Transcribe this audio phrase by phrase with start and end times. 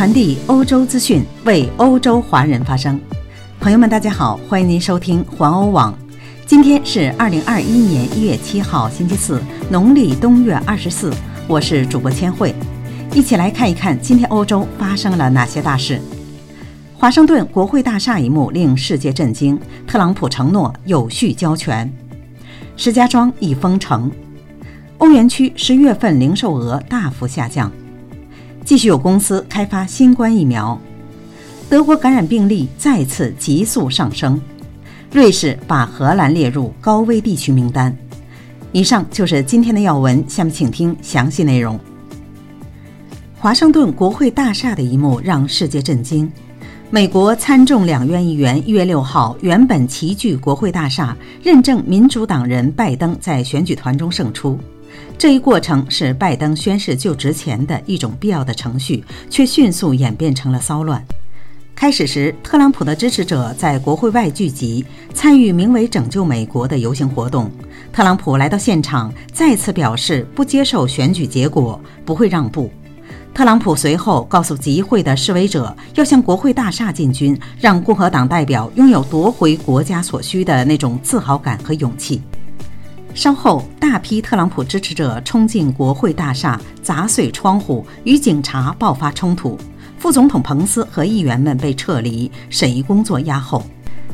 [0.00, 2.98] 传递欧洲资讯，为欧洲华人发声。
[3.60, 5.94] 朋友们，大家好，欢迎您收听环欧网。
[6.46, 11.12] 今天是二零二一年一月七号，星期四，农历冬月二十四。
[11.46, 12.54] 我是主播千惠，
[13.12, 16.00] 一起来看一看今天欧洲发生了哪些大事。
[16.96, 21.92] 华盛顿国会大厦一幕令世界震惊，特朗普承诺有序交权。
[22.74, 24.10] 石家庄已封城。
[24.96, 27.70] 欧元区十月份零售额大幅下降。
[28.70, 30.80] 继续有公司开发新冠疫苗，
[31.68, 34.40] 德国感染病例再次急速上升，
[35.10, 37.92] 瑞士把荷兰列入高危地区名单。
[38.70, 41.76] 以上就是今天的要闻，下面请听详细内容。
[43.40, 46.30] 华盛顿国会大厦的一幕让世界震惊。
[46.90, 54.56] 美国参众两院议员一月六号原本齐聚国会大厦，认证民主党人拜登在选举团中胜出。
[55.18, 61.04] 这一过程是拜登宣誓就职前的一种必要的程序，却迅速演变成了骚乱。
[61.74, 67.50] 开始时，特朗普的支持者在国会外聚集，参与名为“拯救美国”的游行活动。
[67.90, 72.70] 特朗普来到现场，再次表示不接受选举结果，不会让步。
[73.32, 82.20] 特朗普随后告诉集会的示威者，要向国会大厦进军，让共和党代表拥有夺回国家所需的那种自豪感和勇气。
[83.12, 89.58] 稍后，大批特朗普支持者冲进国会大厦，砸碎窗户，与警察爆发冲突。
[89.98, 93.62] 副总统彭斯和议员们被撤离，审议工作压后。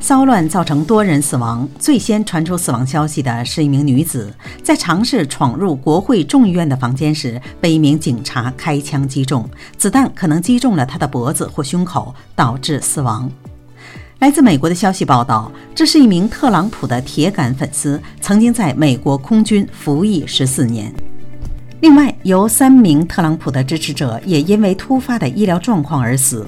[0.00, 1.68] 骚乱造成多人死亡。
[1.78, 13.30] 最先传出死亡消息的是一名女子，在尝试闯入国会众议院的房间时，被一名警察开枪击中，子弹可能击中了她的脖子或胸口，导致死亡。
[14.18, 20.92] 来自美国的消息报道，这是一名特朗普的铁杆粉丝，曾经在美国空军服役十四年。
[21.82, 26.44] 另外，有三名特朗普的支持者也因为突发的医疗状况而死。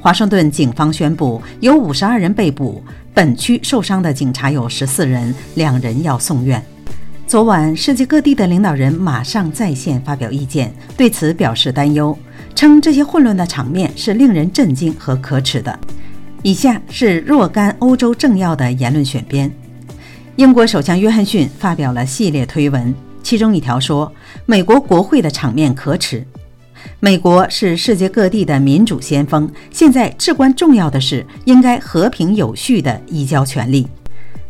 [0.00, 2.82] 华盛顿警方宣布，有五十二人被捕，
[3.12, 6.64] 本区受伤的警察有十四人，两人要送院。
[7.26, 12.18] 昨晚，世界各地的领导人马上在线发表意见，对此表示担忧，
[12.54, 15.78] 称这些混乱的场面是令人震惊和可耻的。
[16.42, 19.50] 以下是若干欧洲政要的言论选编。
[20.34, 22.92] 英国首相约翰逊发表了系列推文，
[23.22, 24.12] 其中一条说
[24.44, 26.26] ：“美国国会的场面可耻。
[26.98, 33.86] 美国是世界各地的民主先锋，现在至关重要的是应该和平有序地移交权力。”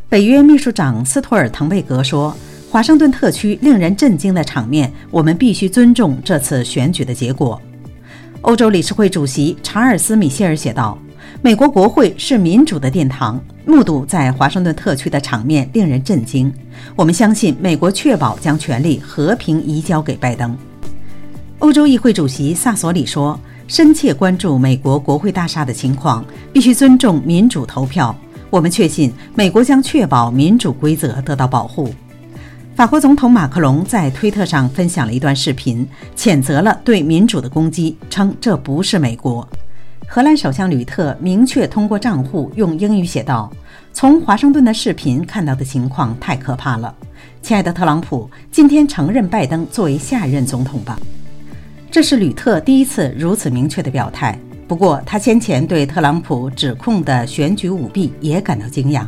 [0.08, 2.34] 北约秘书长斯托尔滕贝格说
[2.70, 7.60] ：“华盛顿特区令人震惊的场面，我们必须尊重这次选举的结果。”
[8.42, 10.98] 欧洲理事会主席查尔斯·米歇尔写道。
[11.41, 16.53] 美国国会是民主的殿堂，目睹在华盛顿特区的场面令人震惊。
[16.94, 20.56] 我们相信美国确保将权力和平移交给拜登。
[21.59, 28.14] 欧洲议会主席萨索里说：“深切关注美国国会大厦的情况，必须尊重民主投票。
[28.50, 31.93] 我们确信美国将确保民主规则得到保护。”
[32.75, 39.47] 法国总统马克龙在推特上分享了一段视频，谴责了对民主的攻击，称这不是美国。
[40.15, 43.50] 荷兰首相吕特明确通过账户用英语写道
[43.95, 46.95] ：“从华盛顿的视频看到的情况太可怕了，
[47.41, 51.00] 亲爱的特朗普，今天承认拜登作为下一任总统吧。”
[51.91, 54.39] 这是吕特第一次如此明确的表态。
[54.69, 59.06] 不过，他先前对特朗普指控的选举舞弊也感到惊讶。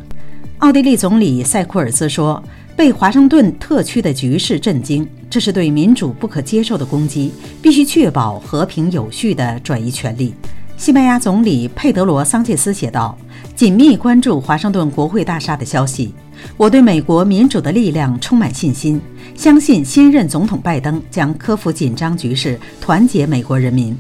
[0.61, 2.43] 奥地利总理塞库尔兹说
[2.75, 10.33] ：“被华盛顿特区的局势震惊，这是对民主不可接受的攻击，必须确保和平有序地转移权力。”
[10.77, 13.17] 西班牙总理佩德罗·桑切斯写道
[13.55, 16.12] ：“紧密关注华盛顿国会大厦的消息，
[16.57, 19.01] 我对美国民主的力量充满信心，
[19.35, 23.97] 相信新任总统拜登将克服紧张局势，团结美国人民。”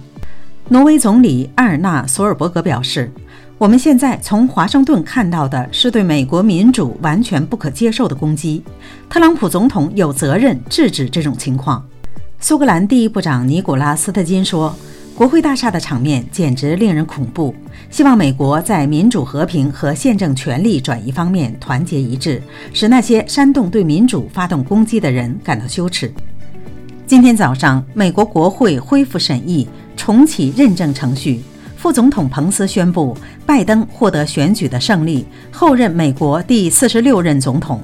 [0.68, 3.10] 挪威总理阿尔纳·索尔伯格表示
[3.56, 8.62] ：“我们现在从华盛顿看到的是对美国民主完全不可接受的攻击，
[9.08, 11.82] 特朗普总统有责任制止这种情况。”
[12.40, 14.74] 苏格兰第一部长尼古拉斯特金说。
[15.16, 17.54] 国会大厦的场面简直令人恐怖。
[17.88, 26.12] 希望美国在民主、和平和宪政权力转移方面团结一致，使那些煽动对民主发动攻击的人感到羞耻。
[27.06, 31.40] 今天早上，美国国会恢复审议，重启认证程序。
[31.76, 33.16] 副总统彭斯宣布，
[33.46, 37.80] 拜登获得选举的胜利，后任美国第四十六任总统。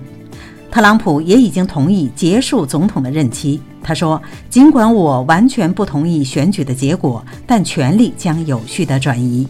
[0.68, 3.60] 特朗普也已经同意结束总统的任期。
[3.82, 9.46] 他说：“尽管我完全不同意选举的结果，但权力将有序地转移。”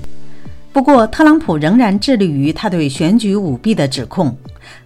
[0.73, 4.37] 不过，特朗普仍然致力于他对选举舞弊的指控。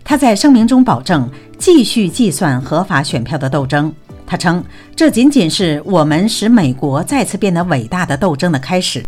[0.02, 3.93] 他在声明中保证继续计算合法选票的斗争，
[4.26, 4.64] 他称，
[4.96, 9.05] 这仅仅是我们使美国再次变得伟大的斗争的开始。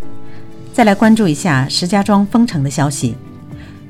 [0.74, 3.16] 再来关注一下石家庄封城的消息。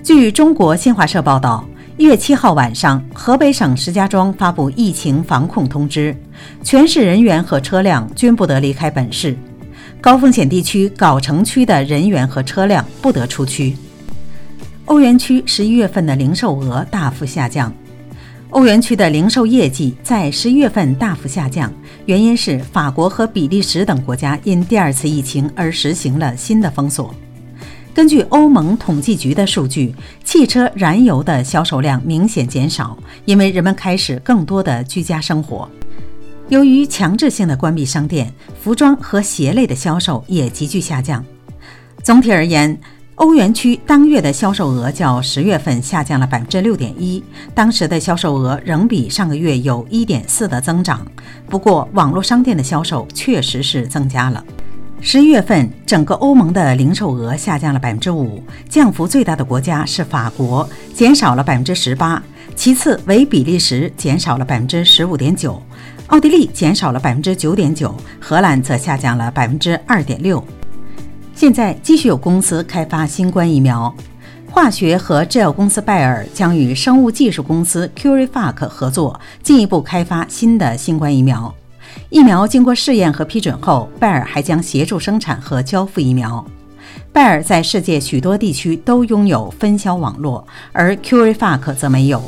[0.05, 1.67] 据中国新华社报道，
[1.99, 6.15] 一月七号晚上，河北省石家庄发布疫情防控通知，
[6.63, 9.35] 全市人员和车辆均不得离开本市，
[9.99, 13.75] 高风险地区藁城区的人员和车辆不得出区。
[14.85, 17.73] 欧元区十一月份的零售额大幅下降。
[18.51, 21.73] 欧元区的零售业绩在十一月份大幅下降，
[22.05, 27.15] 原因是法国和比利时等国家因第二次疫情而实行了新的封锁。
[27.97, 32.95] 根据欧盟统计局的数据，汽车燃油的销售量明显减少，
[33.25, 35.67] 因为人们开始更多的居家生活。
[36.51, 41.25] 由于强制性的关闭商店，服装和鞋类的销售也急剧下降。
[42.03, 42.79] 总体而言，
[43.15, 51.01] 欧元区当月的销售额较十月份下降了百分之六点一，当时的销售额仍比上个月有一点四的增长。
[51.49, 54.45] 不过，网络商店的销售确实是增加了。
[55.01, 62.21] 十一月份，整个欧盟的零售额下降了百分之五，降幅最大的国家是法国，减少了百分之十八；
[62.57, 65.53] 其次为比利时，减少了百分之十五点九；
[66.09, 70.43] 奥地利减少了百分之九点九；荷兰则下降了百分之二点六。
[71.35, 73.95] 现在继续有公司开发新冠疫苗，
[74.51, 81.55] 化学和制药公司拜耳将与生物技术公司 CureVac 合作，进一步开发新的新冠疫苗。
[82.11, 86.45] 疫苗经过试验和批准后，拜耳还将协助生产和交付疫苗。
[87.13, 92.23] 拜耳在世界许多地区都拥有分销网络，而 CureVac 则没有。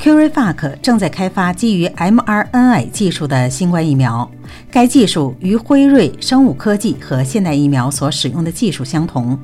[0.00, 4.30] CureVac 正在开发基于 mRNA 技术的新冠疫苗，
[4.70, 9.38] 该技术与辉瑞生物科技和现代疫苗所使用的技术相同。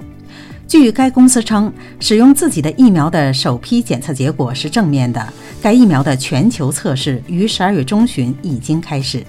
[0.67, 5.27] 据该公司称，使用自己的疫苗的首批检测结果是正面的。
[5.61, 9.25] 该疫苗的全球测试于十二月中旬已经开始。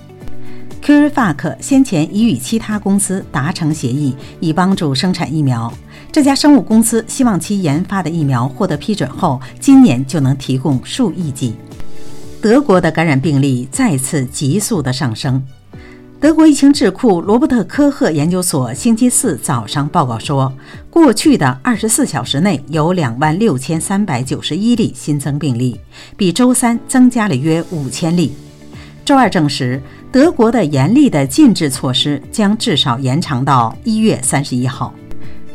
[0.83, 5.72] CureVac 先前已与其他公司达成协议，以帮助生产疫苗。
[6.12, 11.54] 这家生物公司希望其研发的疫苗获得批准后，今年就能提供数亿剂。
[12.42, 15.42] 德国的感染病例再次急速的上升。
[16.19, 20.51] 德国疫情智库罗伯特科赫研究所星期四早上报告说，
[20.89, 25.80] 过去的二十四小时内有两万六千三百九十一例新增病例，
[26.18, 28.33] 比周三增加了约五千例。
[29.03, 29.81] 周二证实，
[30.12, 34.94] 德国的严厉的禁制措施将至少延长到一月三十一号。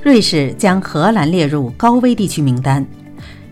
[0.03, 2.85] 瑞士将荷兰列入高危地区名单。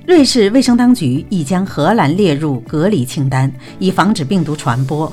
[0.07, 5.11] 瑞士卫生当局已将荷兰列入隔离清单，以防止病毒传播。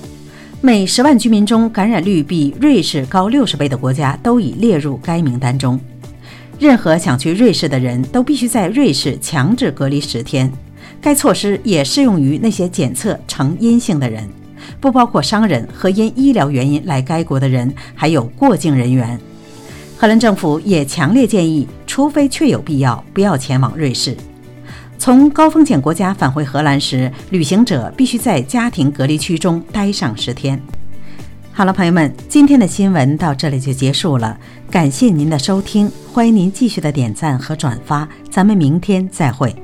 [0.59, 5.79] 每十万居民中感染率比瑞士高六十倍的国家都已列入该名单中。
[6.59, 10.51] 任何想去瑞士的人都必须在瑞士强制隔离十天。
[10.99, 14.27] 该措施也适用于那些检测呈阴性的人。
[14.81, 19.17] 不包括商人和因医疗原因来该国的人，还有过境人员。
[19.95, 24.17] 荷兰政府也强烈建议，除非确有必要，不要前往瑞士。
[24.97, 30.59] 从高风险国家返回荷兰时，旅行者必须在家庭隔离区中待上十天。
[31.51, 34.35] 好了，朋友们，今天的新闻到这里就结束了，
[34.71, 39.55] 感谢您的收听，欢迎您继续的点赞和转发，咱们明天再会。